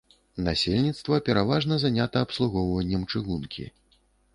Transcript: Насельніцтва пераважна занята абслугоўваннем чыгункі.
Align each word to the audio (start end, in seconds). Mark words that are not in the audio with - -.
Насельніцтва 0.45 1.21
пераважна 1.29 1.79
занята 1.85 2.27
абслугоўваннем 2.29 3.09
чыгункі. 3.11 3.73